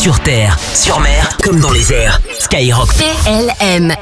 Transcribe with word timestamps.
Sur 0.00 0.18
terre, 0.20 0.58
sur 0.74 0.98
mer, 0.98 1.28
comme 1.42 1.60
dans 1.60 1.70
les 1.70 1.92
airs. 1.92 2.20
Skyrock. 2.40 2.88
PLM. 2.94 3.94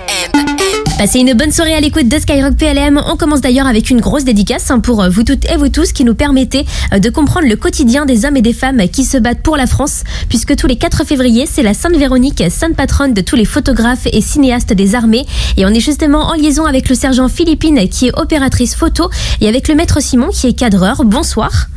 Passez 0.96 1.20
une 1.20 1.34
bonne 1.34 1.52
soirée 1.52 1.74
à 1.74 1.80
l'écoute 1.80 2.08
de 2.08 2.18
Skyrock 2.18 2.56
PLM. 2.56 3.00
On 3.06 3.16
commence 3.16 3.42
d'ailleurs 3.42 3.66
avec 3.66 3.90
une 3.90 4.00
grosse 4.00 4.24
dédicace 4.24 4.70
hein, 4.70 4.80
pour 4.80 5.06
vous 5.10 5.22
toutes 5.22 5.44
et 5.50 5.56
vous 5.58 5.68
tous 5.68 5.92
qui 5.92 6.04
nous 6.04 6.14
permettez 6.14 6.64
euh, 6.94 6.98
de 6.98 7.10
comprendre 7.10 7.46
le 7.46 7.56
quotidien 7.56 8.06
des 8.06 8.24
hommes 8.24 8.38
et 8.38 8.42
des 8.42 8.54
femmes 8.54 8.88
qui 8.88 9.04
se 9.04 9.18
battent 9.18 9.42
pour 9.42 9.58
la 9.58 9.66
France, 9.66 10.02
puisque 10.30 10.56
tous 10.56 10.66
les 10.66 10.76
4 10.76 11.04
février, 11.04 11.44
c'est 11.46 11.62
la 11.62 11.74
Sainte 11.74 11.96
Véronique, 11.96 12.42
sainte 12.50 12.74
patronne 12.74 13.12
de 13.12 13.20
tous 13.20 13.36
les 13.36 13.44
photographes 13.44 14.06
et 14.10 14.22
cinéastes 14.22 14.72
des 14.72 14.94
armées. 14.94 15.26
Et 15.58 15.66
on 15.66 15.70
est 15.70 15.80
justement 15.80 16.22
en 16.22 16.32
liaison 16.32 16.64
avec 16.64 16.88
le 16.88 16.94
sergent 16.94 17.28
Philippine 17.28 17.88
qui 17.88 18.08
est 18.08 18.18
opératrice 18.18 18.74
photo 18.74 19.10
et 19.42 19.48
avec 19.48 19.68
le 19.68 19.74
maître 19.74 20.00
Simon 20.00 20.30
qui 20.30 20.48
est 20.48 20.58
cadreur. 20.58 21.04
Bonsoir. 21.04 21.68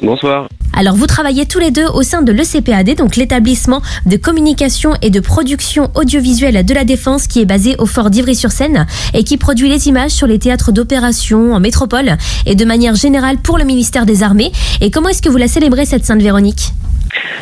Bonsoir. 0.00 0.48
Alors 0.74 0.96
vous 0.96 1.06
travaillez 1.06 1.46
tous 1.46 1.58
les 1.58 1.70
deux 1.70 1.86
au 1.86 2.02
sein 2.02 2.22
de 2.22 2.32
l'ECPAD, 2.32 2.96
donc 2.96 3.16
l'établissement 3.16 3.82
de 4.06 4.16
communication 4.16 4.94
et 5.02 5.10
de 5.10 5.20
production 5.20 5.90
audiovisuelle 5.94 6.64
de 6.64 6.74
la 6.74 6.84
Défense 6.84 7.26
qui 7.26 7.40
est 7.40 7.44
basé 7.44 7.76
au 7.78 7.86
fort 7.86 8.10
d'Ivry-sur-Seine 8.10 8.86
et 9.14 9.22
qui 9.24 9.36
produit 9.36 9.68
les 9.68 9.88
images 9.88 10.12
sur 10.12 10.26
les 10.26 10.38
théâtres 10.38 10.72
d'opération 10.72 11.52
en 11.52 11.60
métropole 11.60 12.16
et 12.46 12.54
de 12.54 12.64
manière 12.64 12.94
générale 12.94 13.36
pour 13.38 13.58
le 13.58 13.64
ministère 13.64 14.06
des 14.06 14.22
Armées. 14.22 14.52
Et 14.80 14.90
comment 14.90 15.10
est-ce 15.10 15.22
que 15.22 15.28
vous 15.28 15.36
la 15.36 15.48
célébrez 15.48 15.84
cette 15.84 16.04
Sainte 16.04 16.22
Véronique 16.22 16.72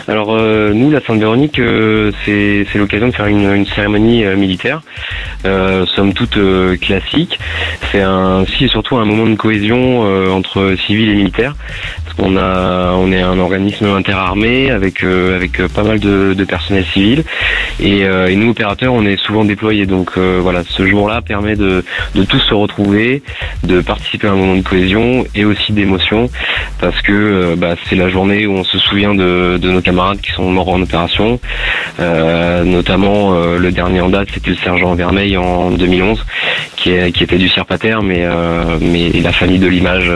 Alors 0.08 0.34
euh, 0.34 0.72
nous, 0.72 0.90
la 0.90 1.00
Sainte-Véronique, 1.00 1.58
euh, 1.58 2.10
c'est 2.24 2.66
l'occasion 2.74 3.08
de 3.08 3.14
faire 3.14 3.26
une, 3.26 3.64
cérémonie 3.66 4.24
euh, 4.24 4.36
militaire, 4.36 4.82
somme 5.44 6.12
toute 6.12 6.38
classique. 6.80 7.38
C'est 7.90 8.02
un, 8.02 8.44
si 8.46 8.64
et 8.64 8.68
surtout 8.68 8.96
un 8.96 9.04
moment 9.04 9.26
de 9.26 9.36
cohésion 9.36 10.02
entre 10.32 10.74
civils 10.86 11.10
et 11.10 11.14
militaires. 11.14 11.54
Qu'on 12.16 12.36
a, 12.36 12.92
on 12.92 13.12
est 13.12 13.20
un 13.20 13.38
organisme 13.38 13.86
interarmé 13.86 14.70
avec 14.70 15.04
euh, 15.04 15.36
avec 15.36 15.60
euh, 15.60 15.68
pas 15.68 15.82
mal 15.82 16.00
de, 16.00 16.34
personnel 16.44 16.84
civil 16.86 17.24
et, 17.78 18.04
euh, 18.04 18.34
nous 18.34 18.50
opérateurs, 18.50 18.92
on 18.92 19.04
est 19.06 19.16
souvent 19.16 19.44
déployés. 19.44 19.86
Donc 19.86 20.12
euh, 20.16 20.38
voilà, 20.42 20.62
ce 20.68 20.86
jour-là 20.86 21.22
permet 21.22 21.56
de 21.56 21.84
de 22.14 22.24
tous 22.24 22.38
se 22.40 22.54
retrouver, 22.54 23.22
de 23.64 23.80
participer 23.80 24.28
à 24.28 24.32
un 24.32 24.36
moment 24.36 24.56
de 24.56 24.62
cohésion 24.62 25.24
et 25.34 25.44
aussi 25.44 25.72
d'émotion 25.72 26.30
parce 26.80 27.00
que 27.02 27.12
euh, 27.12 27.56
bah, 27.56 27.76
c'est 27.88 27.96
la 27.96 28.08
journée 28.08 28.46
où 28.46 28.52
on 28.52 28.64
se 28.64 28.78
souvient 28.78 29.14
de, 29.14 29.58
de 29.60 29.70
nos 29.70 29.82
camarades 29.82 30.20
qui 30.20 30.32
sont 30.32 30.50
morts 30.50 30.68
en 30.68 30.80
opération. 30.80 31.38
Euh, 31.98 32.64
notamment 32.64 33.34
euh, 33.34 33.58
le 33.58 33.72
dernier 33.72 34.00
en 34.00 34.08
date, 34.08 34.28
c'était 34.32 34.50
le 34.50 34.56
sergent 34.56 34.94
Vermeil 34.94 35.36
en 35.36 35.70
2011, 35.70 36.24
qui, 36.76 36.92
est, 36.92 37.12
qui 37.12 37.24
était 37.24 37.38
du 37.38 37.50
Pater, 37.68 37.96
mais 38.02 38.26
mais 38.80 39.10
la 39.20 39.32
famille 39.32 39.58
de 39.58 39.66
l'image 39.66 40.10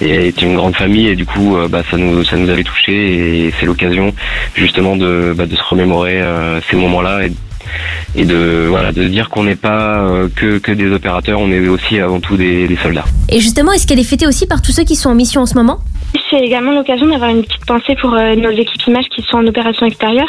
est 0.00 0.42
une 0.42 0.56
grande 0.56 0.74
famille 0.74 1.08
et 1.08 1.14
du 1.14 1.24
coup, 1.24 1.56
bah, 1.68 1.82
ça 1.90 1.96
nous 1.96 2.24
ça 2.24 2.36
nous 2.36 2.50
avait 2.50 2.64
touché 2.64 3.46
et 3.46 3.54
c'est 3.58 3.66
l'occasion 3.66 4.12
justement 4.54 4.96
de 4.96 5.32
bah, 5.36 5.46
de 5.46 5.54
se 5.54 5.62
remémorer 5.62 6.20
euh, 6.20 6.60
ces 6.70 6.76
moments-là 6.76 7.26
et 7.26 7.32
et 8.14 8.24
de 8.24 8.66
voilà 8.68 8.92
de 8.92 9.04
dire 9.04 9.28
qu'on 9.28 9.44
n'est 9.44 9.56
pas 9.56 10.00
euh, 10.00 10.28
que 10.34 10.58
que 10.58 10.72
des 10.72 10.90
opérateurs, 10.92 11.40
on 11.40 11.50
est 11.50 11.66
aussi 11.68 11.98
avant 12.00 12.20
tout 12.20 12.36
des, 12.36 12.66
des 12.68 12.76
soldats. 12.76 13.04
Et 13.28 13.40
justement, 13.40 13.72
est-ce 13.72 13.86
qu'elle 13.86 13.98
est 13.98 14.04
fêtée 14.04 14.26
aussi 14.26 14.46
par 14.46 14.62
tous 14.62 14.72
ceux 14.72 14.84
qui 14.84 14.96
sont 14.96 15.10
en 15.10 15.14
mission 15.14 15.42
en 15.42 15.46
ce 15.46 15.54
moment? 15.54 15.78
C'est 16.30 16.40
également 16.40 16.72
l'occasion 16.72 17.06
d'avoir 17.06 17.30
une 17.30 17.42
petite 17.42 17.64
pensée 17.66 17.94
pour 18.00 18.14
euh, 18.14 18.34
nos 18.36 18.50
équipes 18.50 18.86
images 18.86 19.08
qui 19.14 19.22
sont 19.22 19.38
en 19.38 19.46
opération 19.46 19.86
extérieure, 19.86 20.28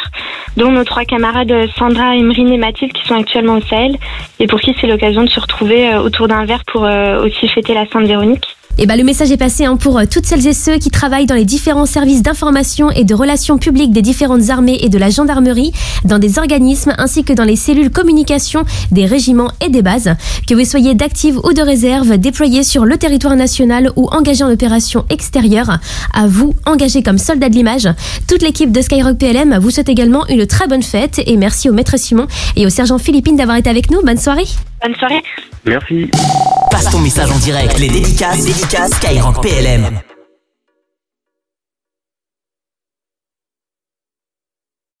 dont 0.56 0.70
nos 0.70 0.84
trois 0.84 1.04
camarades 1.04 1.50
euh, 1.50 1.66
Sandra, 1.78 2.16
Emerine 2.16 2.52
et 2.52 2.58
Mathilde 2.58 2.92
qui 2.92 3.06
sont 3.06 3.14
actuellement 3.14 3.56
au 3.56 3.62
Sahel, 3.62 3.96
et 4.38 4.46
pour 4.46 4.60
qui 4.60 4.74
c'est 4.80 4.86
l'occasion 4.86 5.22
de 5.22 5.30
se 5.30 5.40
retrouver 5.40 5.88
euh, 5.88 6.00
autour 6.00 6.28
d'un 6.28 6.44
verre 6.44 6.64
pour 6.66 6.84
euh, 6.84 7.24
aussi 7.24 7.48
fêter 7.48 7.74
la 7.74 7.86
Sainte 7.86 8.06
Véronique. 8.06 8.57
Et 8.80 8.86
bah, 8.86 8.96
le 8.96 9.02
message 9.02 9.32
est 9.32 9.36
passé 9.36 9.64
hein, 9.64 9.76
pour 9.76 9.98
euh, 9.98 10.04
toutes 10.08 10.24
celles 10.24 10.46
et 10.46 10.52
ceux 10.52 10.78
qui 10.78 10.90
travaillent 10.90 11.26
dans 11.26 11.34
les 11.34 11.44
différents 11.44 11.84
services 11.84 12.22
d'information 12.22 12.90
et 12.92 13.02
de 13.02 13.12
relations 13.12 13.58
publiques 13.58 13.90
des 13.90 14.02
différentes 14.02 14.50
armées 14.50 14.78
et 14.82 14.88
de 14.88 14.98
la 14.98 15.10
gendarmerie, 15.10 15.72
dans 16.04 16.20
des 16.20 16.38
organismes 16.38 16.94
ainsi 16.96 17.24
que 17.24 17.32
dans 17.32 17.42
les 17.42 17.56
cellules 17.56 17.90
communication 17.90 18.64
des 18.92 19.04
régiments 19.04 19.50
et 19.60 19.68
des 19.68 19.82
bases. 19.82 20.14
Que 20.46 20.54
vous 20.54 20.64
soyez 20.64 20.94
d'active 20.94 21.38
ou 21.38 21.52
de 21.52 21.60
réserve, 21.60 22.18
déployés 22.18 22.62
sur 22.62 22.84
le 22.84 22.96
territoire 22.96 23.34
national 23.34 23.90
ou 23.96 24.06
engagés 24.10 24.44
en 24.44 24.52
opération 24.52 25.04
extérieure, 25.10 25.78
à 26.14 26.28
vous, 26.28 26.54
engagés 26.64 27.02
comme 27.02 27.18
soldats 27.18 27.48
de 27.48 27.54
l'image. 27.54 27.88
Toute 28.28 28.42
l'équipe 28.42 28.70
de 28.70 28.80
Skyrock 28.80 29.18
PLM 29.18 29.58
vous 29.58 29.70
souhaite 29.70 29.88
également 29.88 30.24
une 30.28 30.46
très 30.46 30.68
bonne 30.68 30.84
fête 30.84 31.20
et 31.26 31.36
merci 31.36 31.68
au 31.68 31.72
maître 31.72 31.98
Simon 31.98 32.28
et 32.54 32.64
au 32.64 32.70
sergent 32.70 32.98
Philippine 32.98 33.34
d'avoir 33.34 33.56
été 33.56 33.68
avec 33.68 33.90
nous. 33.90 34.02
Bonne 34.02 34.18
soirée. 34.18 34.46
Bonne 34.84 34.94
soirée 34.94 35.22
Merci. 35.64 36.08
Passe 36.70 36.90
ton 36.90 36.98
message 36.98 37.30
en 37.30 37.38
direct. 37.38 37.78
Les 37.78 37.88
dédicaces, 37.88 38.38
les 38.38 38.52
dédicaces 38.52 38.92
Skyrock 38.92 39.42
PLM. 39.42 40.00